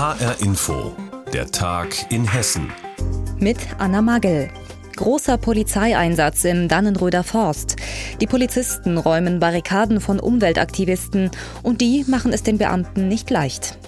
HR 0.00 0.40
Info, 0.40 0.96
der 1.30 1.50
Tag 1.50 2.10
in 2.10 2.26
Hessen. 2.26 2.72
Mit 3.38 3.58
Anna 3.76 4.00
Magel. 4.00 4.48
Großer 4.96 5.36
Polizeieinsatz 5.36 6.44
im 6.44 6.68
Dannenröder 6.68 7.22
Forst. 7.22 7.76
Die 8.18 8.26
Polizisten 8.26 8.96
räumen 8.96 9.40
Barrikaden 9.40 10.00
von 10.00 10.18
Umweltaktivisten 10.18 11.30
und 11.62 11.82
die 11.82 12.06
machen 12.08 12.32
es 12.32 12.42
den 12.42 12.56
Beamten 12.56 13.08
nicht 13.08 13.28
leicht. 13.28 13.78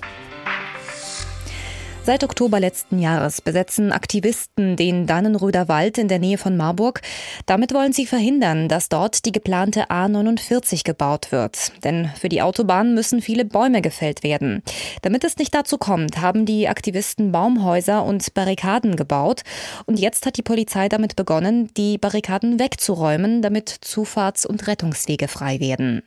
Seit 2.05 2.25
Oktober 2.25 2.59
letzten 2.59 2.99
Jahres 2.99 3.41
besetzen 3.41 3.93
Aktivisten 3.93 4.75
den 4.75 5.07
Dannenröder 5.07 5.69
Wald 5.69 5.99
in 5.99 6.09
der 6.09 6.19
Nähe 6.19 6.37
von 6.37 6.57
Marburg. 6.57 7.01
Damit 7.47 7.73
wollen 7.73 7.93
sie 7.93 8.07
verhindern, 8.07 8.69
dass 8.69 8.89
dort 8.89 9.25
die 9.25 9.31
geplante 9.31 9.89
A49 9.89 10.83
gebaut 10.83 11.31
wird. 11.31 11.71
Denn 11.85 12.11
für 12.19 12.29
die 12.29 12.43
Autobahn 12.43 12.95
müssen 12.95 13.23
viele 13.23 13.45
Bäume 13.45 13.83
gefällt 13.83 14.25
werden. 14.25 14.65
Damit 15.03 15.23
es 15.23 15.37
nicht 15.37 15.55
dazu 15.55 15.79
kommt, 15.79 16.21
haben 16.21 16.45
die 16.45 16.67
Aktivisten 16.67 17.31
Baumhäuser 17.31 18.05
und 18.05 18.35
Barrikaden 18.35 18.97
gebaut. 18.97 19.43
Und 19.87 20.01
jetzt 20.01 20.27
hat 20.27 20.37
die 20.37 20.43
Polizei 20.43 20.89
damit 20.89 21.15
begonnen, 21.15 21.71
die 21.77 21.99
Barrikaden 21.99 22.59
wegzuräumen, 22.59 23.43
damit 23.43 23.69
Zufahrts- 23.69 24.45
und 24.45 24.67
Rettungswege 24.67 25.29
frei 25.29 25.61
werden. 25.61 26.03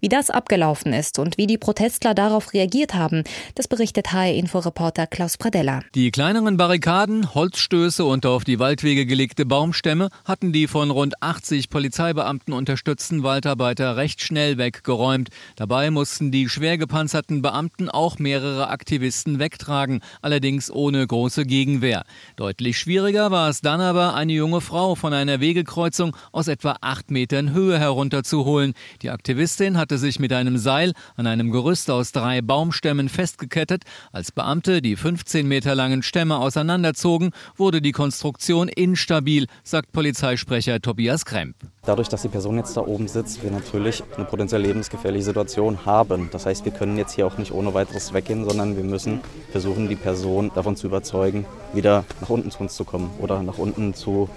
Wie 0.00 0.08
das 0.08 0.30
abgelaufen 0.30 0.92
ist 0.92 1.18
und 1.18 1.36
wie 1.36 1.46
die 1.46 1.58
Protestler 1.58 2.14
darauf 2.14 2.52
reagiert 2.52 2.94
haben, 2.94 3.24
das 3.54 3.68
berichtet 3.68 4.12
HR-Info-Reporter 4.12 5.06
Klaus 5.06 5.36
Pradella. 5.36 5.80
Die 5.94 6.10
kleineren 6.10 6.56
Barrikaden, 6.56 7.34
Holzstöße 7.34 8.04
und 8.04 8.24
auf 8.24 8.44
die 8.44 8.58
Waldwege 8.58 9.06
gelegte 9.06 9.44
Baumstämme 9.44 10.08
hatten 10.24 10.52
die 10.52 10.68
von 10.68 10.90
rund 10.90 11.22
80 11.22 11.68
Polizeibeamten 11.68 12.54
unterstützten 12.54 13.22
Waldarbeiter 13.22 13.96
recht 13.96 14.22
schnell 14.22 14.58
weggeräumt. 14.58 15.30
Dabei 15.56 15.90
mussten 15.90 16.30
die 16.30 16.48
schwer 16.48 16.78
gepanzerten 16.78 17.42
Beamten 17.42 17.88
auch 17.88 18.18
mehrere 18.18 18.68
Aktivisten 18.68 19.38
wegtragen, 19.38 20.00
allerdings 20.22 20.70
ohne 20.70 21.06
große 21.06 21.44
Gegenwehr. 21.44 22.04
Deutlich 22.36 22.78
schwieriger 22.78 23.30
war 23.30 23.48
es 23.48 23.60
dann 23.60 23.80
aber, 23.80 24.14
eine 24.14 24.32
junge 24.32 24.60
Frau 24.60 24.94
von 24.94 25.12
einer 25.12 25.40
Wegekreuzung 25.40 26.16
aus 26.32 26.48
etwa 26.48 26.76
acht 26.80 27.10
Metern 27.10 27.52
Höhe 27.52 27.78
herunterzuholen. 27.78 28.74
Die 29.02 29.10
Aktivisten 29.10 29.57
Polizistin 29.58 29.76
hatte 29.76 29.98
sich 29.98 30.20
mit 30.20 30.32
einem 30.32 30.56
Seil 30.56 30.92
an 31.16 31.26
einem 31.26 31.50
Gerüst 31.50 31.90
aus 31.90 32.12
drei 32.12 32.42
Baumstämmen 32.42 33.08
festgekettet. 33.08 33.82
Als 34.12 34.30
Beamte 34.30 34.80
die 34.80 34.94
15 34.94 35.48
Meter 35.48 35.74
langen 35.74 36.04
Stämme 36.04 36.38
auseinanderzogen, 36.38 37.32
wurde 37.56 37.82
die 37.82 37.90
Konstruktion 37.90 38.68
instabil, 38.68 39.46
sagt 39.64 39.90
Polizeisprecher 39.90 40.80
Tobias 40.80 41.24
Kremp. 41.24 41.56
Dadurch, 41.84 42.08
dass 42.08 42.22
die 42.22 42.28
Person 42.28 42.56
jetzt 42.56 42.76
da 42.76 42.82
oben 42.82 43.08
sitzt, 43.08 43.42
wir 43.42 43.50
natürlich 43.50 44.04
eine 44.14 44.26
potenziell 44.26 44.62
lebensgefährliche 44.62 45.24
Situation 45.24 45.84
haben. 45.84 46.28
Das 46.30 46.46
heißt, 46.46 46.64
wir 46.64 46.72
können 46.72 46.96
jetzt 46.96 47.16
hier 47.16 47.26
auch 47.26 47.36
nicht 47.36 47.50
ohne 47.50 47.74
weiteres 47.74 48.12
weggehen, 48.12 48.48
sondern 48.48 48.76
wir 48.76 48.84
müssen 48.84 49.20
versuchen, 49.50 49.88
die 49.88 49.96
Person 49.96 50.52
davon 50.54 50.76
zu 50.76 50.86
überzeugen, 50.86 51.46
wieder 51.72 52.04
nach 52.20 52.28
unten 52.28 52.52
zu 52.52 52.60
uns 52.60 52.76
zu 52.76 52.84
kommen 52.84 53.10
oder 53.18 53.42
nach 53.42 53.58
unten 53.58 53.92
zu 53.92 54.28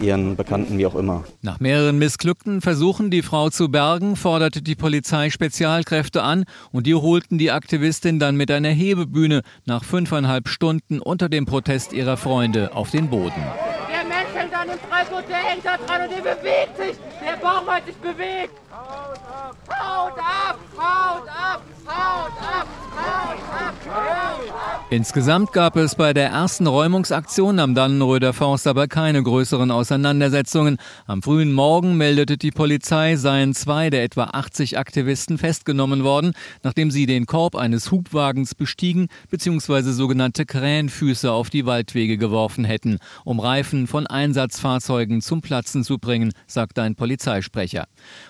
ihren 0.00 0.36
Bekannten, 0.36 0.78
wie 0.78 0.86
auch 0.86 0.94
immer. 0.94 1.24
Nach 1.42 1.60
mehreren 1.60 1.98
missglückten 1.98 2.60
Versuchen, 2.60 3.10
die 3.10 3.22
Frau 3.22 3.50
zu 3.50 3.68
bergen, 3.68 4.16
forderte 4.16 4.62
die 4.62 4.74
Polizei 4.74 5.30
Spezialkräfte 5.30 6.22
an 6.22 6.44
und 6.72 6.86
die 6.86 6.94
holten 6.94 7.38
die 7.38 7.50
Aktivistin 7.50 8.18
dann 8.18 8.36
mit 8.36 8.50
einer 8.50 8.70
Hebebühne 8.70 9.42
nach 9.64 9.84
fünfeinhalb 9.84 10.48
Stunden 10.48 11.00
unter 11.00 11.28
dem 11.28 11.46
Protest 11.46 11.92
ihrer 11.92 12.16
Freunde 12.16 12.74
auf 12.74 12.90
den 12.90 13.08
Boden. 13.08 13.42
Der 13.90 14.04
Mensch 14.04 14.34
hängt 14.34 14.54
an 14.54 14.68
dem 14.68 14.78
Treibgut, 14.90 15.28
der 15.28 15.36
hängt 15.36 15.64
da 15.64 15.76
dran 15.76 16.02
und 16.02 16.10
der 16.10 16.34
bewegt 16.34 16.76
sich. 16.76 16.96
Der 17.24 17.36
Baum 17.36 17.66
hat 17.66 17.86
sich 17.86 17.96
bewegt. 17.96 18.52
Haut 18.70 19.18
ab! 19.28 19.56
Haut 19.68 20.18
ab! 20.18 20.58
Haut 20.76 21.28
ab! 21.28 21.62
Haut 21.86 22.32
ab! 22.40 22.66
Haut 22.96 23.38
ab! 23.52 23.74
Haut 23.86 24.50
ab! 24.50 24.63
Insgesamt 24.90 25.52
gab 25.52 25.76
es 25.76 25.94
bei 25.94 26.12
der 26.12 26.28
ersten 26.28 26.66
Räumungsaktion 26.66 27.58
am 27.58 27.74
Dannenröder 27.74 28.34
Forst 28.34 28.66
aber 28.66 28.86
keine 28.86 29.22
größeren 29.22 29.70
Auseinandersetzungen. 29.70 30.76
Am 31.06 31.22
frühen 31.22 31.54
Morgen 31.54 31.96
meldete 31.96 32.36
die 32.36 32.50
Polizei, 32.50 33.16
seien 33.16 33.54
zwei 33.54 33.88
der 33.88 34.04
etwa 34.04 34.24
80 34.24 34.78
Aktivisten 34.78 35.38
festgenommen 35.38 36.04
worden, 36.04 36.34
nachdem 36.62 36.90
sie 36.90 37.06
den 37.06 37.24
Korb 37.24 37.56
eines 37.56 37.90
Hubwagens 37.90 38.54
bestiegen 38.54 39.08
bzw. 39.30 39.90
sogenannte 39.90 40.44
Krähenfüße 40.44 41.32
auf 41.32 41.48
die 41.48 41.64
Waldwege 41.64 42.18
geworfen 42.18 42.64
hätten, 42.64 42.98
um 43.24 43.40
Reifen 43.40 43.86
von 43.86 44.06
Einsatzfahrzeugen 44.06 45.22
zum 45.22 45.40
Platzen 45.40 45.82
zu 45.82 45.98
bringen, 45.98 46.32
sagte 46.46 46.82
ein 46.82 46.94
Polizeisprecher. 46.94 47.86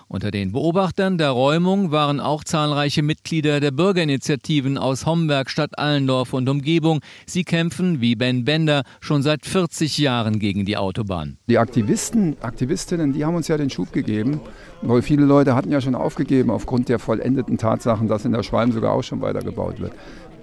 Unter 0.09 0.31
den 0.31 0.53
Beobachtern 0.53 1.19
der 1.19 1.31
Räumung 1.31 1.91
waren 1.91 2.21
auch 2.21 2.45
zahlreiche 2.45 3.03
Mitglieder 3.03 3.61
der 3.61 3.71
Bürgerinitiativen 3.71 4.77
aus 4.77 5.07
Homberg, 5.07 5.49
Stadt 5.49 5.79
Allendorf 5.79 6.33
und 6.33 6.49
Umgebung. 6.49 7.01
Sie 7.27 7.45
kämpfen, 7.45 8.01
wie 8.01 8.15
Ben 8.15 8.45
Bender, 8.45 8.85
schon 9.01 9.23
seit 9.23 9.47
40 9.47 9.99
Jahren 9.99 10.39
gegen 10.39 10.67
die 10.67 10.77
Autobahn. 10.77 11.39
Die 11.49 11.59
Aktivisten, 11.59 12.37
Aktivistinnen, 12.43 13.13
die 13.13 13.25
haben 13.25 13.35
uns 13.35 13.49
ja 13.49 13.57
den 13.57 13.71
Schub 13.71 13.93
gegeben, 13.93 14.41
weil 14.83 15.03
viele 15.03 15.25
Leute 15.25 15.55
hatten 15.55 15.73
ja 15.73 15.81
schon 15.81 15.95
aufgegeben 15.95 16.51
aufgrund 16.51 16.89
der 16.89 16.99
vollendeten 16.99 17.57
Tatsachen, 17.57 18.07
dass 18.07 18.25
in 18.25 18.33
der 18.33 18.43
Schwalm 18.43 18.73
sogar 18.73 18.93
auch 18.93 19.03
schon 19.03 19.21
weitergebaut 19.21 19.81
wird. 19.81 19.93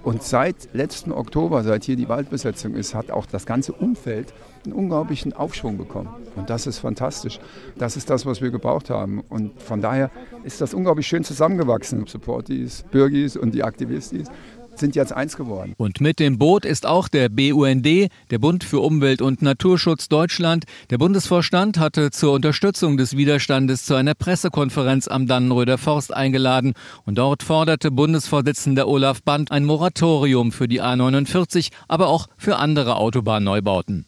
Und 0.02 0.22
seit 0.24 0.68
letzten 0.72 1.12
Oktober, 1.12 1.62
seit 1.62 1.84
hier 1.84 1.96
die 1.96 2.08
Waldbesetzung 2.08 2.74
ist, 2.74 2.94
hat 2.94 3.10
auch 3.10 3.26
das 3.26 3.46
ganze 3.46 3.72
Umfeld 3.72 4.34
einen 4.64 4.74
unglaublichen 4.74 5.32
Aufschwung 5.32 5.78
bekommen. 5.78 6.08
Und 6.34 6.50
das 6.50 6.66
ist 6.66 6.78
fantastisch. 6.78 7.38
Das 7.78 7.96
ist 7.96 8.10
das, 8.10 8.26
was 8.26 8.40
wir 8.40 8.50
gebraucht 8.50 8.90
haben. 8.90 9.20
Und 9.28 9.60
von 9.62 9.80
daher 9.80 10.10
ist 10.42 10.60
das 10.60 10.74
unglaublich 10.74 11.06
schön 11.06 11.22
zusammengewachsen. 11.22 12.06
Supportis, 12.06 12.84
Bürgis 12.90 13.36
und 13.36 13.54
die 13.54 13.62
Aktivistis 13.62 14.28
sind 14.74 14.96
jetzt 14.96 15.12
eins 15.12 15.36
geworden. 15.36 15.74
Und 15.76 16.00
mit 16.00 16.18
dem 16.18 16.38
Boot 16.38 16.64
ist 16.64 16.86
auch 16.86 17.08
der 17.08 17.28
BUND, 17.28 17.86
der 17.86 18.38
Bund 18.38 18.64
für 18.64 18.80
Umwelt 18.80 19.22
und 19.22 19.42
Naturschutz 19.42 20.08
Deutschland. 20.08 20.64
Der 20.90 20.98
Bundesvorstand 20.98 21.78
hatte 21.78 22.10
zur 22.10 22.32
Unterstützung 22.32 22.96
des 22.96 23.16
Widerstandes 23.16 23.84
zu 23.84 23.94
einer 23.94 24.14
Pressekonferenz 24.14 25.08
am 25.08 25.26
Dannenröder 25.26 25.78
Forst 25.78 26.14
eingeladen. 26.14 26.74
Und 27.04 27.18
dort 27.18 27.42
forderte 27.42 27.90
Bundesvorsitzender 27.90 28.88
Olaf 28.88 29.22
Band 29.22 29.50
ein 29.50 29.64
Moratorium 29.64 30.52
für 30.52 30.68
die 30.68 30.82
A49, 30.82 31.70
aber 31.88 32.08
auch 32.08 32.26
für 32.36 32.56
andere 32.56 32.96
Autobahnneubauten. 32.96 34.06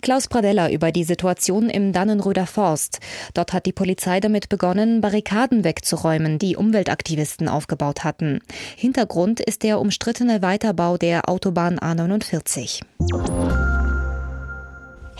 Klaus 0.00 0.28
Pradella 0.28 0.70
über 0.70 0.92
die 0.92 1.04
Situation 1.04 1.68
im 1.70 1.92
Dannenröder 1.92 2.46
Forst. 2.46 3.00
Dort 3.34 3.52
hat 3.52 3.66
die 3.66 3.72
Polizei 3.72 4.20
damit 4.20 4.48
begonnen, 4.48 5.00
Barrikaden 5.00 5.64
wegzuräumen, 5.64 6.38
die 6.38 6.56
Umweltaktivisten 6.56 7.48
aufgebaut 7.48 8.04
hatten. 8.04 8.40
Hintergrund 8.76 9.40
ist 9.40 9.62
der 9.62 9.80
umstrittene 9.80 10.40
Weiterbau 10.42 10.96
der 10.96 11.28
Autobahn 11.28 11.78
A49. 11.78 12.82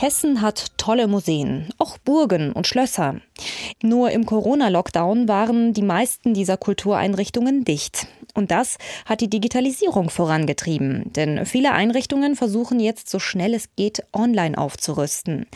Hessen 0.01 0.41
hat 0.41 0.79
tolle 0.79 1.09
Museen, 1.09 1.69
auch 1.77 1.99
Burgen 1.99 2.53
und 2.53 2.67
Schlösser. 2.67 3.17
Nur 3.83 4.11
im 4.11 4.25
Corona-Lockdown 4.25 5.29
waren 5.29 5.75
die 5.75 5.83
meisten 5.83 6.33
dieser 6.33 6.57
Kultureinrichtungen 6.57 7.65
dicht. 7.65 8.07
Und 8.35 8.51
das 8.51 8.77
hat 9.05 9.21
die 9.21 9.31
Digitalisierung 9.31 10.11
vorangetrieben, 10.11 11.13
denn 11.13 11.47
viele 11.47 11.73
Einrichtungen 11.73 12.37
versuchen 12.37 12.81
jetzt 12.81 13.09
so 13.09 13.19
schnell 13.19 13.55
es 13.55 13.75
geht 13.77 14.03
online 14.13 14.57
aufzurüsten. 14.57 15.47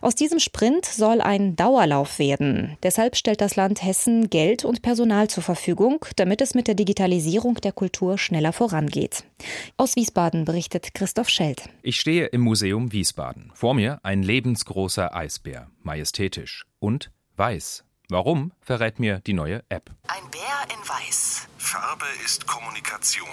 Aus 0.00 0.14
diesem 0.14 0.38
Sprint 0.38 0.86
soll 0.86 1.20
ein 1.20 1.56
Dauerlauf 1.56 2.18
werden. 2.18 2.76
Deshalb 2.82 3.16
stellt 3.16 3.40
das 3.40 3.56
Land 3.56 3.82
Hessen 3.82 4.30
Geld 4.30 4.64
und 4.64 4.82
Personal 4.82 5.28
zur 5.28 5.42
Verfügung, 5.42 6.04
damit 6.16 6.40
es 6.40 6.54
mit 6.54 6.68
der 6.68 6.74
Digitalisierung 6.74 7.56
der 7.56 7.72
Kultur 7.72 8.18
schneller 8.18 8.52
vorangeht. 8.52 9.24
Aus 9.76 9.96
Wiesbaden 9.96 10.44
berichtet 10.44 10.94
Christoph 10.94 11.28
Scheld. 11.28 11.68
Ich 11.82 12.00
stehe 12.00 12.26
im 12.26 12.40
Museum 12.40 12.92
Wiesbaden. 12.92 13.50
Vor 13.54 13.74
mir 13.74 13.98
ein 14.02 14.22
lebensgroßer 14.22 15.14
Eisbär, 15.14 15.68
majestätisch 15.82 16.66
und 16.78 17.10
weiß. 17.36 17.84
Warum, 18.14 18.52
verrät 18.62 19.00
mir 19.00 19.18
die 19.26 19.32
neue 19.32 19.64
App. 19.70 19.90
Ein 20.06 20.30
Bär 20.30 20.72
in 20.72 20.88
Weiß. 20.88 21.48
Farbe 21.58 22.06
ist 22.24 22.46
Kommunikation. 22.46 23.26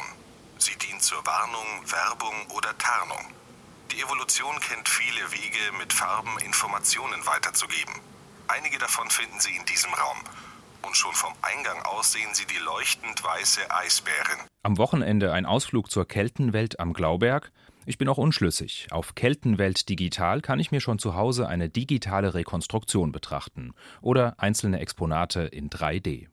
Sie 0.57 0.75
dient 0.75 1.03
zur 1.03 1.23
Warnung, 1.23 1.85
Werbung 1.85 2.33
oder 2.57 2.75
Tarnung. 2.79 3.23
Die 3.91 4.01
Evolution 4.01 4.59
kennt 4.59 4.89
viele 4.89 5.31
Wege, 5.31 5.77
mit 5.77 5.93
Farben 5.93 6.35
Informationen 6.43 7.23
weiterzugeben. 7.27 7.93
Einige 8.47 8.79
davon 8.79 9.07
finden 9.11 9.39
Sie 9.39 9.55
in 9.55 9.63
diesem 9.67 9.93
Raum. 9.93 10.17
Und 10.81 10.97
schon 10.97 11.13
vom 11.13 11.33
Eingang 11.43 11.79
aus 11.83 12.13
sehen 12.13 12.33
Sie 12.33 12.47
die 12.47 12.57
leuchtend 12.57 13.23
weiße 13.23 13.61
Eisbärin. 13.69 14.39
Am 14.63 14.79
Wochenende 14.79 15.31
ein 15.31 15.45
Ausflug 15.45 15.91
zur 15.91 16.07
Keltenwelt 16.07 16.79
am 16.79 16.93
Glauberg 16.93 17.51
ich 17.85 17.97
bin 17.97 18.07
auch 18.07 18.17
unschlüssig. 18.17 18.87
Auf 18.91 19.15
Keltenwelt 19.15 19.89
Digital 19.89 20.41
kann 20.41 20.59
ich 20.59 20.71
mir 20.71 20.81
schon 20.81 20.99
zu 20.99 21.15
Hause 21.15 21.47
eine 21.47 21.69
digitale 21.69 22.33
Rekonstruktion 22.33 23.11
betrachten 23.11 23.73
oder 24.01 24.35
einzelne 24.39 24.79
Exponate 24.79 25.41
in 25.41 25.69
3D. 25.69 26.27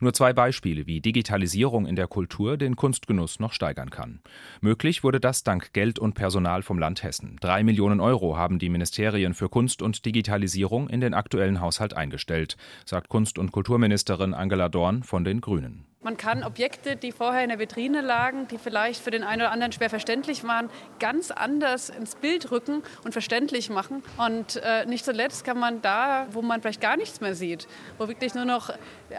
Nur 0.00 0.12
zwei 0.12 0.32
Beispiele, 0.32 0.86
wie 0.86 1.00
Digitalisierung 1.00 1.86
in 1.86 1.96
der 1.96 2.06
Kultur 2.06 2.56
den 2.56 2.76
Kunstgenuss 2.76 3.40
noch 3.40 3.52
steigern 3.52 3.90
kann. 3.90 4.20
Möglich 4.60 5.04
wurde 5.04 5.20
das 5.20 5.42
dank 5.42 5.72
Geld 5.72 5.98
und 5.98 6.14
Personal 6.14 6.62
vom 6.62 6.78
Land 6.78 7.02
Hessen. 7.02 7.36
Drei 7.40 7.62
Millionen 7.62 8.00
Euro 8.00 8.36
haben 8.36 8.58
die 8.58 8.70
Ministerien 8.70 9.34
für 9.34 9.48
Kunst 9.48 9.82
und 9.82 10.04
Digitalisierung 10.04 10.88
in 10.88 11.00
den 11.00 11.14
aktuellen 11.14 11.60
Haushalt 11.60 11.94
eingestellt, 11.94 12.56
sagt 12.84 13.08
Kunst- 13.08 13.38
und 13.38 13.52
Kulturministerin 13.52 14.34
Angela 14.34 14.68
Dorn 14.68 15.02
von 15.02 15.24
den 15.24 15.40
Grünen. 15.40 15.87
Man 16.00 16.16
kann 16.16 16.44
Objekte, 16.44 16.94
die 16.94 17.10
vorher 17.10 17.42
in 17.42 17.48
der 17.48 17.58
Vitrine 17.58 18.02
lagen, 18.02 18.46
die 18.46 18.58
vielleicht 18.58 19.02
für 19.02 19.10
den 19.10 19.24
einen 19.24 19.42
oder 19.42 19.50
anderen 19.50 19.72
schwer 19.72 19.90
verständlich 19.90 20.44
waren, 20.44 20.70
ganz 21.00 21.32
anders 21.32 21.90
ins 21.90 22.14
Bild 22.14 22.52
rücken 22.52 22.84
und 23.02 23.10
verständlich 23.10 23.68
machen. 23.68 24.04
Und 24.16 24.62
äh, 24.62 24.86
nicht 24.86 25.04
zuletzt 25.04 25.44
kann 25.44 25.58
man 25.58 25.82
da, 25.82 26.28
wo 26.30 26.40
man 26.40 26.62
vielleicht 26.62 26.80
gar 26.80 26.96
nichts 26.96 27.20
mehr 27.20 27.34
sieht, 27.34 27.66
wo 27.98 28.06
wirklich 28.06 28.36
nur 28.36 28.44
noch 28.44 28.70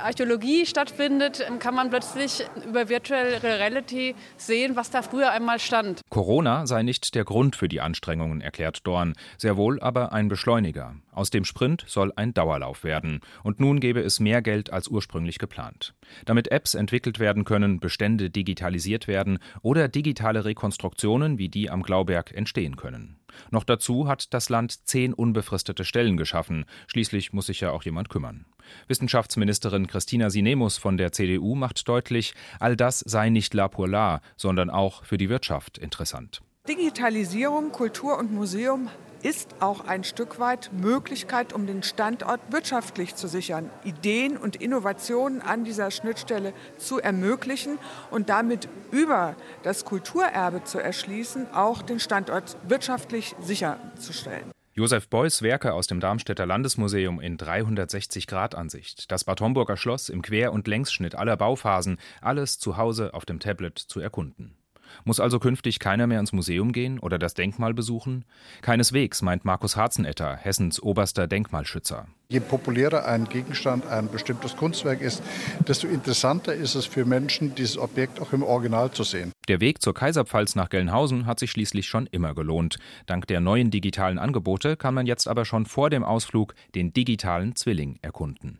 Archäologie 0.02 0.66
stattfindet, 0.66 1.46
kann 1.60 1.76
man 1.76 1.90
plötzlich 1.90 2.46
über 2.66 2.88
Virtual 2.88 3.26
Reality 3.44 4.16
sehen, 4.38 4.78
was 4.78 4.90
da 4.90 5.02
früher 5.02 5.32
einmal 5.32 5.60
stand. 5.60 6.00
Corona 6.10 6.66
sei 6.66 6.84
nicht 6.84 7.14
der 7.14 7.26
Grund 7.26 7.58
für 7.58 7.68
die 7.68 7.82
Anstrengungen, 7.82 8.40
erklärt 8.40 8.88
Dorn, 8.88 9.16
sehr 9.38 9.58
wohl 9.58 9.82
aber 9.82 10.14
ein 10.14 10.30
Beschleuniger. 10.30 10.96
Aus 11.12 11.32
dem 11.32 11.44
Sprint 11.44 11.84
soll 11.86 12.14
ein 12.16 12.34
Dauerlauf 12.34 12.86
werden. 12.86 13.20
Und 13.44 13.60
nun 13.60 13.82
gebe 13.82 14.00
es 14.00 14.22
mehr 14.22 14.42
Geld 14.42 14.72
als 14.72 14.88
ursprünglich 14.88 15.38
geplant. 15.38 15.94
Damit 16.24 16.50
Apps 16.50 16.76
entwickelt 16.80 17.20
werden 17.20 17.46
können, 17.46 17.80
Bestände 17.80 18.32
digitalisiert 18.32 19.08
werden 19.08 19.38
oder 19.62 19.88
digitale 19.88 20.46
Rekonstruktionen 20.46 21.38
wie 21.38 21.50
die 21.50 21.70
am 21.70 21.84
Glauberg 21.84 22.34
entstehen 22.34 22.76
können. 22.76 23.18
Noch 23.52 23.64
dazu 23.64 24.08
hat 24.08 24.34
das 24.34 24.50
Land 24.50 24.88
zehn 24.88 25.14
unbefristete 25.14 25.86
Stellen 25.86 26.18
geschaffen. 26.18 26.66
Schließlich 26.88 27.34
muss 27.34 27.46
sich 27.46 27.62
ja 27.62 27.72
auch 27.72 27.84
jemand 27.84 28.10
kümmern. 28.10 28.46
Wissenschaftsministerin 28.88 29.88
Christina 29.88 30.30
Sinemus 30.30 30.78
von 30.78 30.98
der 30.98 31.12
CDU 31.12 31.56
macht 31.56 31.88
deutlich, 31.88 32.34
all 32.60 32.76
das 32.76 33.00
sei 33.00 33.30
nicht 33.30 33.54
la 33.54 33.68
pour 33.68 33.88
la, 33.88 34.22
sondern 34.36 34.70
auch 34.70 35.04
für 35.06 35.18
die 35.18 35.30
Wirtschaft 35.30 35.78
interessant. 35.78 36.42
Digitalisierung, 36.68 37.72
Kultur 37.72 38.18
und 38.18 38.32
Museum 38.32 38.90
ist 39.24 39.56
auch 39.60 39.86
ein 39.86 40.04
Stück 40.04 40.40
weit 40.40 40.72
Möglichkeit, 40.74 41.54
um 41.54 41.68
den 41.68 41.84
Standort 41.84 42.40
wirtschaftlich 42.50 43.16
zu 43.16 43.28
sichern, 43.28 43.70
Ideen 43.84 44.38
und 44.38 44.56
Innovationen 44.56 45.42
an 45.42 45.64
dieser 45.64 45.92
Schnittstelle 45.92 46.54
zu 46.78 47.00
ermöglichen 47.00 47.78
und 48.12 48.30
damit 48.30 48.70
über 48.92 49.36
das 49.64 49.86
Kulturerbe 49.86 50.64
zu 50.64 50.80
erschließen, 50.80 51.54
auch 51.54 51.82
den 51.82 52.00
Standort 52.00 52.58
wirtschaftlich 52.68 53.36
sicherzustellen. 53.40 54.52
Josef 54.74 55.10
Beuys 55.10 55.42
Werke 55.42 55.74
aus 55.74 55.88
dem 55.88 56.00
Darmstädter 56.00 56.46
Landesmuseum 56.46 57.20
in 57.20 57.38
360-Grad-Ansicht, 57.38 59.12
das 59.12 59.26
Bad 59.26 59.42
Homburger 59.42 59.76
Schloss 59.76 60.08
im 60.08 60.22
Quer- 60.22 60.54
und 60.54 60.68
Längsschnitt 60.68 61.16
aller 61.16 61.36
Bauphasen, 61.36 61.98
alles 62.22 62.60
zu 62.60 62.78
Hause 62.78 63.14
auf 63.14 63.26
dem 63.26 63.40
Tablet 63.40 63.78
zu 63.78 64.00
erkunden. 64.00 64.59
Muss 65.04 65.20
also 65.20 65.40
künftig 65.40 65.80
keiner 65.80 66.08
mehr 66.08 66.20
ins 66.20 66.34
Museum 66.34 66.72
gehen 66.72 67.00
oder 67.00 67.18
das 67.18 67.34
Denkmal 67.34 67.74
besuchen? 67.74 68.26
Keineswegs, 68.62 69.22
meint 69.22 69.46
Markus 69.46 69.76
Harzenetter, 69.76 70.36
Hessens 70.36 70.82
oberster 70.82 71.28
Denkmalschützer. 71.28 72.08
Je 72.30 72.40
populärer 72.40 73.06
ein 73.06 73.26
Gegenstand, 73.26 73.88
ein 73.88 74.10
bestimmtes 74.10 74.56
Kunstwerk 74.56 75.02
ist, 75.02 75.24
desto 75.68 75.88
interessanter 75.88 76.54
ist 76.54 76.76
es 76.76 76.86
für 76.86 77.04
Menschen, 77.04 77.56
dieses 77.56 77.78
Objekt 77.78 78.22
auch 78.22 78.34
im 78.34 78.44
Original 78.44 78.92
zu 78.92 79.04
sehen. 79.04 79.32
Der 79.48 79.62
Weg 79.62 79.82
zur 79.82 79.96
Kaiserpfalz 79.96 80.56
nach 80.56 80.70
Gelnhausen 80.70 81.26
hat 81.26 81.40
sich 81.40 81.50
schließlich 81.50 81.88
schon 81.88 82.06
immer 82.06 82.36
gelohnt. 82.36 82.78
Dank 83.08 83.26
der 83.26 83.40
neuen 83.40 83.72
digitalen 83.72 84.20
Angebote 84.20 84.78
kann 84.78 84.94
man 84.94 85.08
jetzt 85.08 85.28
aber 85.28 85.44
schon 85.44 85.66
vor 85.66 85.90
dem 85.90 86.04
Ausflug 86.04 86.54
den 86.76 86.94
digitalen 86.94 87.56
Zwilling 87.56 87.98
erkunden. 88.04 88.60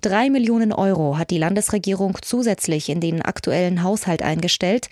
Drei 0.00 0.30
Millionen 0.30 0.72
Euro 0.72 1.16
hat 1.16 1.30
die 1.30 1.38
Landesregierung 1.38 2.18
zusätzlich 2.22 2.88
in 2.88 3.00
den 3.00 3.22
aktuellen 3.22 3.84
Haushalt 3.84 4.22
eingestellt. 4.22 4.88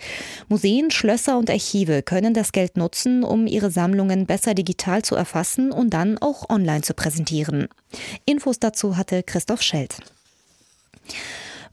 Museen, 0.47 0.89
Schlösser 0.89 1.37
und 1.37 1.49
Archive 1.49 2.01
können 2.01 2.33
das 2.33 2.53
Geld 2.53 2.77
nutzen, 2.77 3.23
um 3.23 3.45
ihre 3.45 3.71
Sammlungen 3.71 4.25
besser 4.25 4.53
digital 4.53 5.01
zu 5.01 5.15
erfassen 5.15 5.71
und 5.71 5.89
dann 5.89 6.17
auch 6.17 6.49
online 6.49 6.81
zu 6.81 6.93
präsentieren. 6.93 7.67
Infos 8.25 8.59
dazu 8.59 8.95
hatte 8.95 9.21
Christoph 9.23 9.61
Schelt. 9.61 9.97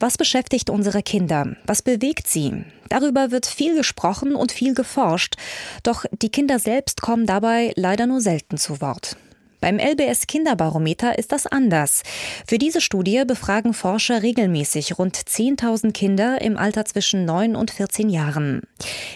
Was 0.00 0.16
beschäftigt 0.16 0.70
unsere 0.70 1.02
Kinder? 1.02 1.56
Was 1.66 1.82
bewegt 1.82 2.28
sie? 2.28 2.64
Darüber 2.88 3.30
wird 3.30 3.46
viel 3.46 3.74
gesprochen 3.76 4.34
und 4.34 4.52
viel 4.52 4.74
geforscht. 4.74 5.34
Doch 5.82 6.04
die 6.22 6.30
Kinder 6.30 6.58
selbst 6.58 7.02
kommen 7.02 7.26
dabei 7.26 7.72
leider 7.76 8.06
nur 8.06 8.20
selten 8.20 8.58
zu 8.58 8.80
Wort. 8.80 9.16
Beim 9.60 9.80
LBS 9.80 10.28
Kinderbarometer 10.28 11.18
ist 11.18 11.32
das 11.32 11.48
anders. 11.48 12.04
Für 12.46 12.58
diese 12.58 12.80
Studie 12.80 13.24
befragen 13.26 13.74
Forscher 13.74 14.22
regelmäßig 14.22 14.98
rund 14.98 15.16
10.000 15.16 15.92
Kinder 15.92 16.40
im 16.40 16.56
Alter 16.56 16.84
zwischen 16.84 17.24
9 17.24 17.56
und 17.56 17.72
14 17.72 18.08
Jahren. 18.08 18.62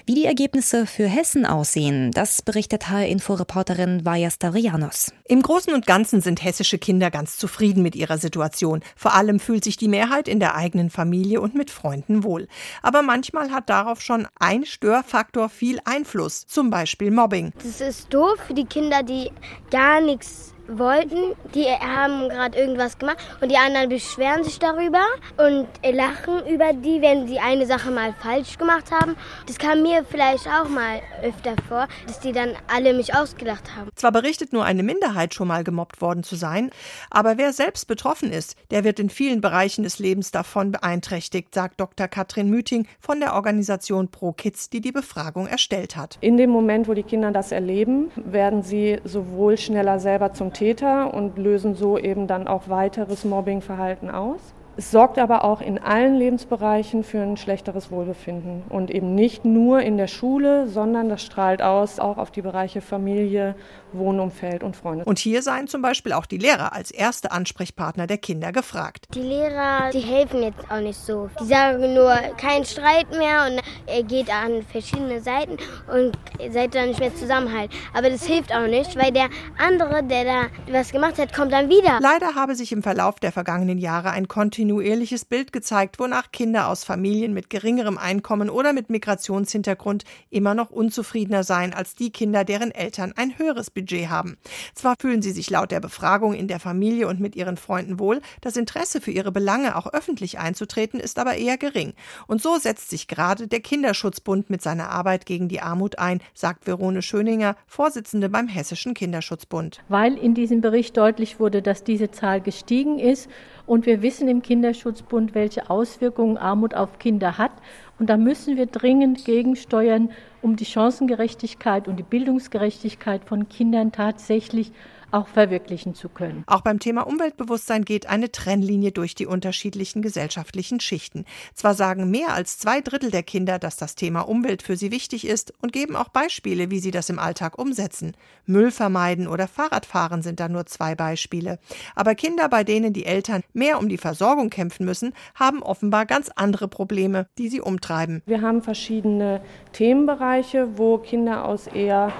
Wie 0.04 0.14
die 0.14 0.24
Ergebnisse 0.24 0.86
für 0.86 1.06
Hessen 1.06 1.46
aussehen, 1.46 2.10
das 2.10 2.42
berichtet 2.42 2.90
HR-Info-Reporterin 2.90 4.04
Vaja 4.04 4.30
Stavrianos. 4.30 5.12
Im 5.28 5.42
Großen 5.42 5.72
und 5.72 5.86
Ganzen 5.86 6.20
sind 6.20 6.42
hessische 6.42 6.78
Kinder 6.78 7.12
ganz 7.12 7.36
zufrieden 7.36 7.84
mit 7.84 7.94
ihrer 7.94 8.18
Situation. 8.18 8.80
Vor 8.96 9.14
allem 9.14 9.38
fühlt 9.38 9.62
sich 9.62 9.76
die 9.76 9.86
Mehrheit 9.86 10.26
in 10.26 10.40
der 10.40 10.56
eigenen 10.56 10.90
Familie 10.90 11.40
und 11.40 11.54
mit 11.54 11.70
Freunden 11.70 12.24
wohl. 12.24 12.48
Aber 12.82 13.02
manchmal 13.02 13.52
hat 13.52 13.70
darauf 13.70 14.00
schon 14.00 14.26
ein 14.40 14.64
Störfaktor 14.66 15.48
viel 15.48 15.78
Einfluss, 15.84 16.46
zum 16.48 16.68
Beispiel 16.70 17.12
Mobbing. 17.12 17.52
Das 17.62 17.80
ist 17.80 18.12
doof 18.12 18.38
für 18.48 18.54
die 18.54 18.64
Kinder, 18.64 19.04
die 19.04 19.30
gar 19.70 20.00
nichts 20.00 20.31
wollten. 20.78 21.34
Die 21.54 21.66
haben 21.66 22.28
gerade 22.28 22.58
irgendwas 22.58 22.98
gemacht 22.98 23.18
und 23.40 23.50
die 23.50 23.56
anderen 23.56 23.88
beschweren 23.88 24.44
sich 24.44 24.58
darüber 24.58 25.02
und 25.36 25.68
lachen 25.94 26.46
über 26.46 26.72
die, 26.72 27.02
wenn 27.02 27.26
sie 27.26 27.38
eine 27.38 27.66
Sache 27.66 27.90
mal 27.90 28.14
falsch 28.20 28.58
gemacht 28.58 28.90
haben. 28.90 29.16
Das 29.46 29.58
kam 29.58 29.82
mir 29.82 30.04
vielleicht 30.04 30.46
auch 30.46 30.68
mal 30.68 31.00
öfter 31.22 31.54
vor, 31.68 31.88
dass 32.06 32.20
die 32.20 32.32
dann 32.32 32.50
alle 32.72 32.94
mich 32.94 33.14
ausgelacht 33.14 33.76
haben. 33.76 33.90
Zwar 33.94 34.12
berichtet 34.12 34.52
nur 34.52 34.64
eine 34.64 34.82
Minderheit 34.82 35.34
schon 35.34 35.48
mal 35.48 35.64
gemobbt 35.64 36.00
worden 36.00 36.22
zu 36.22 36.36
sein, 36.36 36.70
aber 37.10 37.38
wer 37.38 37.52
selbst 37.52 37.86
betroffen 37.86 38.32
ist, 38.32 38.56
der 38.70 38.84
wird 38.84 38.98
in 39.00 39.10
vielen 39.10 39.40
Bereichen 39.40 39.82
des 39.84 39.98
Lebens 39.98 40.30
davon 40.30 40.72
beeinträchtigt, 40.72 41.54
sagt 41.54 41.80
Dr. 41.80 42.08
Katrin 42.08 42.48
Müting 42.48 42.86
von 43.00 43.20
der 43.20 43.34
Organisation 43.34 44.08
Pro 44.08 44.32
Kids, 44.32 44.70
die 44.70 44.80
die 44.80 44.92
Befragung 44.92 45.46
erstellt 45.46 45.96
hat. 45.96 46.18
In 46.20 46.36
dem 46.36 46.50
Moment, 46.50 46.88
wo 46.88 46.94
die 46.94 47.02
Kinder 47.02 47.30
das 47.30 47.52
erleben, 47.52 48.10
werden 48.16 48.62
sie 48.62 49.00
sowohl 49.04 49.58
schneller 49.58 50.00
selber 50.00 50.32
zum 50.32 50.52
Täter 50.62 51.12
und 51.12 51.38
lösen 51.38 51.74
so 51.74 51.98
eben 51.98 52.28
dann 52.28 52.46
auch 52.46 52.68
weiteres 52.68 53.24
Mobbingverhalten 53.24 54.08
aus. 54.12 54.54
Es 54.74 54.90
sorgt 54.90 55.18
aber 55.18 55.44
auch 55.44 55.60
in 55.60 55.78
allen 55.78 56.16
Lebensbereichen 56.16 57.04
für 57.04 57.20
ein 57.20 57.36
schlechteres 57.36 57.90
Wohlbefinden 57.90 58.62
und 58.70 58.90
eben 58.90 59.14
nicht 59.14 59.44
nur 59.44 59.80
in 59.80 59.98
der 59.98 60.06
Schule, 60.06 60.66
sondern 60.66 61.10
das 61.10 61.22
strahlt 61.22 61.60
aus 61.60 61.98
auch 61.98 62.16
auf 62.16 62.30
die 62.30 62.40
Bereiche 62.40 62.80
Familie, 62.80 63.54
Wohnumfeld 63.92 64.62
und 64.62 64.74
Freunde. 64.74 65.04
Und 65.04 65.18
hier 65.18 65.42
seien 65.42 65.68
zum 65.68 65.82
Beispiel 65.82 66.14
auch 66.14 66.24
die 66.24 66.38
Lehrer 66.38 66.72
als 66.72 66.90
erste 66.90 67.32
Ansprechpartner 67.32 68.06
der 68.06 68.16
Kinder 68.16 68.50
gefragt. 68.50 69.08
Die 69.14 69.20
Lehrer, 69.20 69.90
die 69.92 70.00
helfen 70.00 70.42
jetzt 70.42 70.64
auch 70.70 70.80
nicht 70.80 70.98
so. 70.98 71.28
Die 71.38 71.44
sagen 71.44 71.92
nur, 71.92 72.14
kein 72.38 72.64
Streit 72.64 73.10
mehr 73.10 73.46
und 73.50 73.60
er 73.86 74.02
geht 74.02 74.30
an 74.32 74.62
verschiedene 74.62 75.20
Seiten 75.20 75.58
und 75.94 76.16
seid 76.50 76.74
dann 76.74 76.88
nicht 76.88 77.00
mehr 77.00 77.14
zusammenhalten. 77.14 77.76
Aber 77.92 78.08
das 78.08 78.24
hilft 78.24 78.54
auch 78.54 78.66
nicht, 78.66 78.96
weil 78.96 79.12
der 79.12 79.28
andere, 79.58 80.02
der 80.02 80.24
da 80.24 80.40
was 80.70 80.92
gemacht 80.92 81.18
hat, 81.18 81.34
kommt 81.34 81.52
dann 81.52 81.68
wieder. 81.68 81.98
Leider 82.00 82.34
habe 82.34 82.54
sich 82.54 82.72
im 82.72 82.82
Verlauf 82.82 83.20
der 83.20 83.32
vergangenen 83.32 83.76
Jahre 83.76 84.12
ein 84.12 84.28
Kontinuum 84.28 84.61
kontinuierliches 84.62 85.24
Bild 85.24 85.52
gezeigt, 85.52 85.98
wonach 85.98 86.30
Kinder 86.30 86.68
aus 86.68 86.84
Familien 86.84 87.34
mit 87.34 87.50
geringerem 87.50 87.98
Einkommen 87.98 88.48
oder 88.48 88.72
mit 88.72 88.90
Migrationshintergrund 88.90 90.04
immer 90.30 90.54
noch 90.54 90.70
unzufriedener 90.70 91.42
seien 91.42 91.74
als 91.74 91.96
die 91.96 92.10
Kinder, 92.10 92.44
deren 92.44 92.70
Eltern 92.70 93.12
ein 93.16 93.36
höheres 93.38 93.72
Budget 93.72 94.08
haben. 94.08 94.36
Zwar 94.76 94.94
fühlen 95.00 95.20
sie 95.20 95.32
sich 95.32 95.50
laut 95.50 95.72
der 95.72 95.80
Befragung 95.80 96.32
in 96.32 96.46
der 96.46 96.60
Familie 96.60 97.08
und 97.08 97.18
mit 97.18 97.34
ihren 97.34 97.56
Freunden 97.56 97.98
wohl, 97.98 98.20
das 98.40 98.56
Interesse 98.56 99.00
für 99.00 99.10
ihre 99.10 99.32
Belange 99.32 99.74
auch 99.74 99.92
öffentlich 99.92 100.38
einzutreten 100.38 101.00
ist 101.00 101.18
aber 101.18 101.34
eher 101.34 101.58
gering. 101.58 101.94
Und 102.28 102.40
so 102.40 102.56
setzt 102.56 102.88
sich 102.90 103.08
gerade 103.08 103.48
der 103.48 103.60
Kinderschutzbund 103.60 104.48
mit 104.48 104.62
seiner 104.62 104.90
Arbeit 104.90 105.26
gegen 105.26 105.48
die 105.48 105.60
Armut 105.60 105.98
ein, 105.98 106.20
sagt 106.34 106.66
Verone 106.66 107.02
Schöninger, 107.02 107.56
Vorsitzende 107.66 108.28
beim 108.28 108.46
Hessischen 108.46 108.94
Kinderschutzbund. 108.94 109.82
Weil 109.88 110.16
in 110.16 110.34
diesem 110.34 110.60
Bericht 110.60 110.96
deutlich 110.96 111.40
wurde, 111.40 111.62
dass 111.62 111.82
diese 111.82 112.12
Zahl 112.12 112.40
gestiegen 112.40 113.00
ist 113.00 113.28
und 113.72 113.86
wir 113.86 114.02
wissen 114.02 114.28
im 114.28 114.42
Kinderschutzbund, 114.42 115.34
welche 115.34 115.70
Auswirkungen 115.70 116.36
Armut 116.36 116.74
auf 116.74 116.98
Kinder 116.98 117.38
hat. 117.38 117.52
Und 117.98 118.10
da 118.10 118.18
müssen 118.18 118.58
wir 118.58 118.66
dringend 118.66 119.24
gegensteuern, 119.24 120.10
um 120.42 120.56
die 120.56 120.66
Chancengerechtigkeit 120.66 121.88
und 121.88 121.96
die 121.96 122.02
Bildungsgerechtigkeit 122.02 123.24
von 123.24 123.48
Kindern 123.48 123.92
tatsächlich 123.92 124.72
auch 125.12 125.28
verwirklichen 125.28 125.94
zu 125.94 126.08
können. 126.08 126.42
Auch 126.46 126.62
beim 126.62 126.78
Thema 126.78 127.02
Umweltbewusstsein 127.02 127.84
geht 127.84 128.08
eine 128.08 128.32
Trennlinie 128.32 128.92
durch 128.92 129.14
die 129.14 129.26
unterschiedlichen 129.26 130.02
gesellschaftlichen 130.02 130.80
Schichten. 130.80 131.24
Zwar 131.54 131.74
sagen 131.74 132.10
mehr 132.10 132.32
als 132.32 132.58
zwei 132.58 132.80
Drittel 132.80 133.10
der 133.10 133.22
Kinder, 133.22 133.58
dass 133.58 133.76
das 133.76 133.94
Thema 133.94 134.22
Umwelt 134.22 134.62
für 134.62 134.76
sie 134.76 134.90
wichtig 134.90 135.26
ist 135.26 135.52
und 135.60 135.72
geben 135.72 135.96
auch 135.96 136.08
Beispiele, 136.08 136.70
wie 136.70 136.78
sie 136.78 136.90
das 136.90 137.10
im 137.10 137.18
Alltag 137.18 137.58
umsetzen. 137.58 138.16
Müll 138.46 138.70
vermeiden 138.70 139.28
oder 139.28 139.46
Fahrradfahren 139.46 140.22
sind 140.22 140.40
da 140.40 140.48
nur 140.48 140.66
zwei 140.66 140.94
Beispiele. 140.94 141.58
Aber 141.94 142.14
Kinder, 142.14 142.48
bei 142.48 142.64
denen 142.64 142.92
die 142.92 143.04
Eltern 143.04 143.42
mehr 143.52 143.78
um 143.78 143.88
die 143.88 143.98
Versorgung 143.98 144.50
kämpfen 144.50 144.86
müssen, 144.86 145.12
haben 145.34 145.62
offenbar 145.62 146.06
ganz 146.06 146.30
andere 146.34 146.68
Probleme, 146.68 147.26
die 147.38 147.48
sie 147.48 147.60
umtreiben. 147.60 148.22
Wir 148.26 148.40
haben 148.40 148.62
verschiedene 148.62 149.42
Themenbereiche, 149.72 150.31
wo 150.76 150.98
Kinder 150.98 151.44
aus 151.44 151.66
eher 151.66 152.12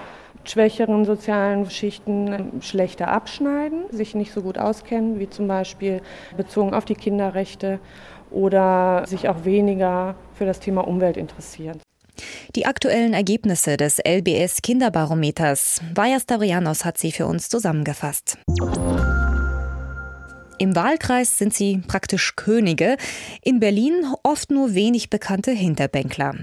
schwächeren 0.45 1.05
sozialen 1.05 1.71
Schichten 1.71 2.61
schlechter 2.61 3.09
abschneiden, 3.09 3.85
sich 3.91 4.15
nicht 4.15 4.33
so 4.33 4.43
gut 4.43 4.59
auskennen, 4.59 5.19
wie 5.19 5.29
zum 5.29 5.49
Beispiel 5.49 6.01
bezogen 6.37 6.75
auf 6.75 6.85
die 6.85 6.95
Kinderrechte 6.95 7.79
oder 8.31 9.05
sich 9.07 9.29
auch 9.29 9.45
weniger 9.45 10.15
für 10.35 10.47
das 10.47 10.61
Thema 10.61 10.87
Umwelt 10.87 11.17
interessieren. 11.17 11.81
Die 12.55 12.67
aktuellen 12.67 13.15
Ergebnisse 13.15 13.77
des 13.77 13.99
LBS 13.99 14.61
Kinderbarometers. 14.63 15.81
Vaja 15.95 16.21
Stavrianos 16.21 16.85
hat 16.85 16.99
sie 16.99 17.13
für 17.13 17.27
uns 17.27 17.49
zusammengefasst. 17.49 18.37
Im 20.59 20.77
Wahlkreis 20.77 21.39
sind 21.39 21.55
sie 21.55 21.83
praktisch 21.89 22.37
Könige, 22.37 22.97
in 23.43 23.59
Berlin 23.59 24.05
oft 24.23 24.51
nur 24.51 24.75
wenig 24.75 25.11
bekannte 25.11 25.51
Hinterbänkler. 25.51 26.35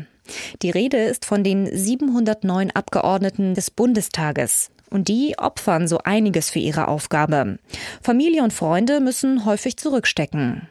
Die 0.62 0.70
Rede 0.70 0.98
ist 0.98 1.26
von 1.26 1.44
den 1.44 1.66
709 1.76 2.72
Abgeordneten 2.72 3.54
des 3.54 3.72
Bundestages. 3.72 4.72
Und 4.90 5.08
die 5.08 5.36
opfern 5.38 5.88
so 5.88 6.00
einiges 6.00 6.50
für 6.50 6.60
ihre 6.60 6.88
Aufgabe. 6.88 7.60
Familie 8.02 8.42
und 8.42 8.54
Freunde 8.54 9.00
müssen 9.00 9.46
häufig 9.46 9.78
zurückstecken. 9.78 10.68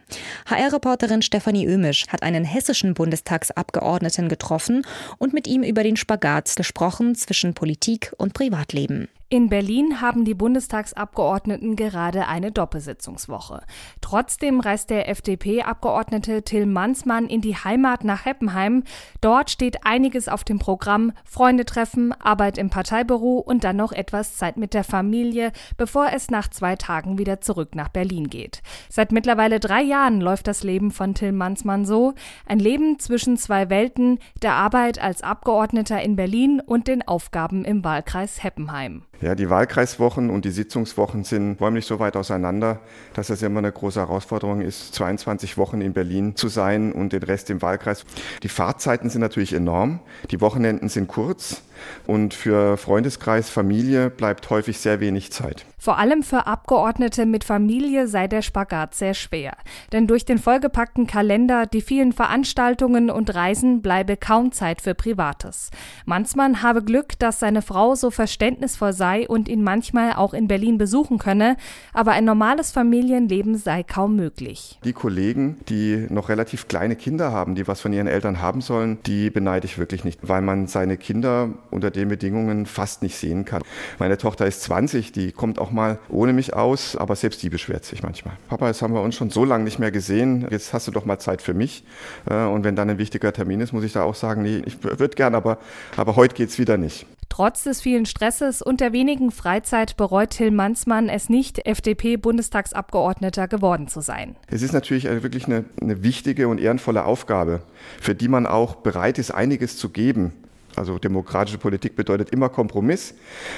HR-Reporterin 0.47 1.23
Stefanie 1.23 1.67
Ömisch 1.67 2.07
hat 2.09 2.25
einen 2.25 2.45
hessischen 2.45 2.95
Bundestagsabgeordneten 2.95 4.29
getroffen 4.29 4.85
und 5.19 5.35
mit 5.35 5.47
ihm 5.47 5.63
über 5.63 5.85
den 5.85 5.97
Spagat 5.97 6.57
gesprochen 6.57 7.15
zwischen 7.15 7.55
Politik 7.55 8.13
und 8.19 8.35
Privatleben. 8.35 9.09
In 9.31 9.51
Berlin 9.51 10.01
haben 10.01 10.25
die 10.25 10.33
Bundestagsabgeordneten 10.33 11.77
gerade 11.77 12.29
eine 12.29 12.51
Doppelsitzungswoche. 12.51 13.61
Trotzdem 14.01 14.59
reist 14.59 14.89
der 14.89 15.07
FDP-Abgeordnete 15.11 16.45
Till 16.45 16.65
Mansmann 16.65 17.27
in 17.27 17.43
die 17.43 17.55
Heimat 17.55 18.05
nach 18.05 18.25
Heppenheim. 18.25 18.85
Dort 19.21 19.51
steht 19.51 19.85
einiges 19.85 20.29
auf 20.29 20.45
dem 20.45 20.59
Programm. 20.59 21.13
Freunde 21.27 21.67
treffen, 21.67 22.15
Arbeit 22.15 22.57
im 22.57 22.71
Parteibüro 22.71 23.37
und 23.37 23.65
dann 23.65 23.77
noch 23.77 23.93
etwas 23.93 24.39
Zeit 24.39 24.57
mit 24.57 24.73
der 24.73 24.83
Familie, 24.83 25.53
bevor 25.77 26.09
es 26.11 26.31
nach 26.31 26.49
zwei 26.49 26.77
Tagen 26.77 27.19
wieder 27.19 27.43
zurück 27.43 27.75
nach 27.75 27.89
Berlin 27.89 28.31
geht. 28.31 28.63
Seit 28.89 29.13
mittlerweile 29.13 29.61
drei 29.61 29.83
Jahren 29.83 30.23
läuft 30.23 30.47
das 30.47 30.63
Leben 30.63 30.91
von 30.91 31.13
Till 31.13 31.33
Mansmann 31.33 31.85
so. 31.85 32.15
Ein 32.47 32.61
Leben 32.61 32.99
zwischen 32.99 33.37
zwei 33.37 33.69
Welten, 33.69 34.21
der 34.41 34.55
Arbeit 34.55 34.99
als 34.99 35.23
Abgeordneter 35.23 36.01
in 36.01 36.17
Berlin 36.17 36.63
und 36.65 36.89
den 36.89 37.07
Aufgaben 37.07 37.67
im 37.67 37.85
Wahlkreis 37.85 38.43
Heppenheim. 38.43 39.03
Ja, 39.21 39.35
die 39.35 39.51
Wahlkreiswochen 39.51 40.31
und 40.31 40.45
die 40.45 40.53
Sitzungswochen 40.53 41.25
sind 41.25 41.61
räumlich 41.61 41.87
so 41.87 41.99
weit 41.99 42.17
auseinander, 42.17 42.79
dass 43.15 43.31
es 43.31 43.43
immer 43.43 43.59
eine 43.59 43.73
große 43.73 43.99
Herausforderung 43.99 44.61
ist, 44.61 44.95
22 44.95 45.59
Wochen 45.59 45.81
in 45.81 45.93
Berlin 45.93 46.37
zu 46.37 46.47
sein 46.47 46.93
und 46.93 47.13
den 47.13 47.25
Rest 47.25 47.51
im 47.51 47.61
Wahlkreis. 47.61 48.05
Die 48.45 48.49
Fahrzeiten 48.49 49.11
sind 49.11 49.21
natürlich 49.21 49.55
enorm, 49.55 49.99
die 50.31 50.41
Wochenenden 50.41 50.89
sind 50.89 51.09
kurz 51.09 51.63
und 52.07 52.35
für 52.35 52.77
Freundeskreis, 52.77 53.51
Familie 53.51 54.11
bleibt 54.11 54.49
häufig 54.51 54.79
sehr 54.79 55.01
wenig 55.01 55.33
Zeit. 55.33 55.65
Vor 55.81 55.97
allem 55.97 56.25
für 56.25 56.49
Abgeordnete 56.49 57.25
mit 57.25 57.45
Familie 57.45 58.09
sei 58.09 58.27
der 58.27 58.43
Spagat 58.43 58.97
sehr 58.97 59.15
schwer. 59.15 59.57
Denn 59.93 60.09
durch 60.09 60.25
den 60.25 60.39
vollgepackten 60.39 61.07
Kalender, 61.07 61.67
die 61.67 61.81
vielen 61.81 62.13
Veranstaltungen 62.13 63.11
und 63.11 63.33
Reisen 63.33 63.81
bleibe 63.81 64.17
kaum 64.17 64.51
Zeit 64.51 64.83
für 64.83 64.97
Privates. 64.97 65.71
Mansmann 66.05 66.63
habe 66.63 66.83
Glück, 66.83 67.17
dass 67.21 67.39
seine 67.39 67.63
Frau 67.63 67.95
so 67.95 68.11
verständnisvoll 68.11 68.93
sei 68.93 69.29
und 69.29 69.49
ihn 69.49 69.63
manchmal 69.63 70.15
auch 70.15 70.35
in 70.35 70.49
Berlin 70.49 70.79
besuchen 70.79 71.19
könne, 71.19 71.57
aber 71.93 72.11
ein 72.11 72.25
normales 72.25 72.73
Familienleben 72.73 73.57
sei 73.57 73.85
kaum 73.85 74.17
möglich. 74.17 74.81
Die 74.83 74.93
Kollegen, 74.93 75.59
die 75.69 76.07
noch 76.11 76.29
relativ 76.29 76.67
kleine 76.67 76.97
Kinder 76.97 77.31
haben, 77.31 77.55
die 77.55 77.69
was 77.69 77.81
von 77.81 77.93
ihren 77.93 78.09
Eltern 78.09 78.43
haben 78.43 78.63
sollen, 78.63 78.99
die 79.07 79.31
beneide 79.31 79.67
ich 79.67 79.79
wirklich 79.79 80.05
nicht, 80.05 80.29
weil 80.29 80.43
man 80.43 80.67
seine 80.67 80.97
Kinder 80.97 81.51
unter 81.71 81.91
den 81.91 82.09
Bedingungen 82.09 82.67
fast 82.67 83.03
nicht 83.03 83.17
sehen 83.17 83.45
kann. 83.45 83.63
Meine 83.99 84.19
Tochter 84.19 84.47
ist 84.47 84.63
20, 84.63 85.13
die 85.13 85.33
kommt 85.33 85.59
auch 85.59 85.71
mal 85.71 85.99
ohne 86.09 86.33
mich 86.33 86.55
aus, 86.55 86.97
aber 86.97 87.17
selbst 87.17 87.43
die 87.43 87.51
beschwert 87.51 87.85
sich 87.85 88.03
manchmal. 88.03 88.35
Papa, 88.49 88.67
jetzt 88.69 88.83
haben 88.83 88.95
wir 88.95 89.03
uns 89.03 89.15
schon 89.15 89.31
so 89.31 89.45
lange 89.45 89.65
nicht 89.65 89.79
mehr 89.79 89.91
gesehen, 89.91 90.47
jetzt 90.51 90.73
hast 90.73 90.87
du 90.89 90.91
doch 90.91 91.05
mal 91.05 91.19
Zeit 91.19 91.43
für 91.43 91.55
mich. 91.55 91.85
Äh, 92.29 92.45
und 92.45 92.65
wenn 92.65 92.77
dann 92.77 92.91
ein 92.91 92.99
wichtiger 92.99 93.33
Termin 93.33 93.61
ist, 93.61 93.73
muss 93.73 93.85
ich 93.85 93.93
da 93.93 94.03
auch 94.03 94.15
sagen, 94.15 94.43
nee, 94.43 94.63
ich 94.65 94.83
würde 94.83 95.15
gern, 95.15 95.35
aber, 95.35 95.59
aber 95.97 96.17
heute 96.17 96.35
geht's 96.35 96.59
wieder 96.59 96.77
nicht. 96.77 97.07
Trotz 97.29 97.65
des 97.65 97.81
vielen 97.81 98.07
Stresses 98.07 98.63
und 98.63 98.81
der 98.81 98.93
wenigen 98.93 99.31
Freizeit 99.31 99.97
bereut 99.97 100.31
Till 100.31 100.51
Mansmann 100.51 101.09
es 101.09 101.29
nicht, 101.29 101.67
FDP-Bundestagsabgeordneter 101.67 103.49
geworden 103.49 103.87
zu 103.87 104.01
sein. 104.01 104.35
Es 104.49 104.63
ist 104.63 104.73
natürlich 104.73 105.05
wirklich 105.05 105.47
eine, 105.47 105.65
eine 105.81 106.03
wichtige 106.03 106.49
und 106.49 106.59
ehrenvolle 106.59 107.05
Aufgabe, 107.05 107.63
für 108.01 108.15
die 108.15 108.29
man 108.29 108.47
auch 108.47 108.77
bereit 108.77 109.19
ist, 109.19 109.31
einiges 109.31 109.77
zu 109.77 109.91
geben. 109.91 110.33
Also 110.79 110.99
demokratische 110.99 111.59
Politik 111.59 111.97
bedeutet 111.97 112.31
immer 112.31 112.49
Kompromiss, 112.49 113.15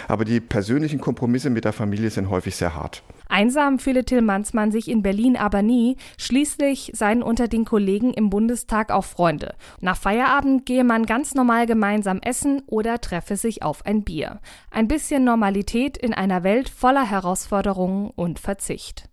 aber 0.08 0.24
die 0.24 0.40
persönlichen 0.40 1.00
Kompromisse 1.00 1.50
mit 1.50 1.64
der 1.64 1.72
Familie 1.72 2.10
sind 2.10 2.30
häufig 2.30 2.56
sehr 2.56 2.74
hart. 2.74 3.02
Einsam 3.28 3.78
fühle 3.78 4.04
Till 4.04 4.22
Mansmann 4.22 4.72
sich 4.72 4.88
in 4.88 5.02
Berlin 5.02 5.36
aber 5.36 5.62
nie. 5.62 5.96
Schließlich 6.18 6.90
seien 6.94 7.22
unter 7.22 7.46
den 7.46 7.64
Kollegen 7.64 8.12
im 8.12 8.28
Bundestag 8.28 8.90
auch 8.90 9.04
Freunde. 9.04 9.54
Nach 9.80 9.96
Feierabend 9.96 10.66
gehe 10.66 10.82
man 10.82 11.06
ganz 11.06 11.34
normal 11.34 11.66
gemeinsam 11.66 12.18
essen 12.22 12.62
oder 12.66 13.00
treffe 13.00 13.36
sich 13.36 13.62
auf 13.62 13.86
ein 13.86 14.02
Bier. 14.02 14.40
Ein 14.70 14.88
bisschen 14.88 15.22
Normalität 15.22 15.96
in 15.96 16.12
einer 16.12 16.42
Welt 16.42 16.68
voller 16.68 17.08
Herausforderungen 17.08 18.10
und 18.16 18.40
Verzicht. 18.40 19.09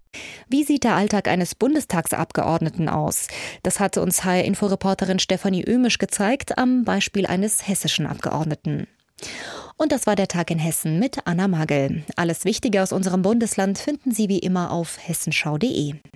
Wie 0.49 0.63
sieht 0.63 0.83
der 0.83 0.95
Alltag 0.95 1.27
eines 1.27 1.55
Bundestagsabgeordneten 1.55 2.89
aus? 2.89 3.27
Das 3.63 3.79
hatte 3.79 4.01
uns 4.01 4.23
HR-Inforeporterin 4.23 5.19
Stefanie 5.19 5.63
Ömisch 5.63 5.97
gezeigt 5.97 6.57
am 6.57 6.83
Beispiel 6.83 7.25
eines 7.25 7.67
hessischen 7.67 8.05
Abgeordneten. 8.05 8.87
Und 9.77 9.91
das 9.91 10.07
war 10.07 10.15
der 10.15 10.27
Tag 10.27 10.49
in 10.49 10.57
Hessen 10.57 10.97
mit 10.97 11.19
Anna 11.25 11.47
Magel. 11.47 12.03
Alles 12.15 12.45
Wichtige 12.45 12.81
aus 12.81 12.91
unserem 12.91 13.21
Bundesland 13.21 13.77
finden 13.77 14.11
Sie 14.11 14.27
wie 14.27 14.39
immer 14.39 14.71
auf 14.71 14.97
hessenschau.de. 14.99 15.95